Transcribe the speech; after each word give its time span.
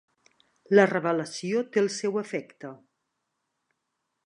La 0.79 0.85
revelació 0.91 1.61
té 1.75 1.81
el 1.83 1.91
seu 1.97 2.17
efecte. 2.23 2.73